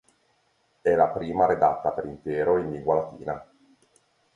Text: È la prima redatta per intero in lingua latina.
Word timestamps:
È 0.81 0.95
la 0.95 1.09
prima 1.09 1.45
redatta 1.45 1.91
per 1.91 2.05
intero 2.05 2.57
in 2.57 2.71
lingua 2.71 2.95
latina. 2.95 3.47